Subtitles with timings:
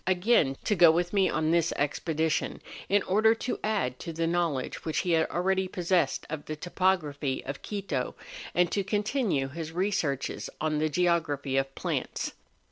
[0.07, 2.59] 291 again to go with me on this expedition,
[2.89, 7.61] in order to ;add to the knowledge which he already possessed of the topography of
[7.61, 8.15] Quito,
[8.55, 12.31] and to continue his researches on the geography of plants.